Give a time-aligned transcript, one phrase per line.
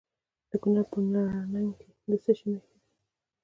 [0.49, 2.79] د کونړ په نرنګ کې د څه شي نښې دي؟